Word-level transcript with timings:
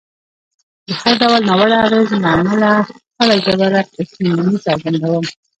د 0.87 0.89
هر 1.01 1.15
ډول 1.21 1.41
ناوړه 1.49 1.75
اغېز 1.85 2.09
له 2.23 2.29
امله 2.37 2.69
خپله 2.87 3.35
ژوره 3.45 3.81
پښیماني 3.95 4.57
څرګندوم. 4.65 5.25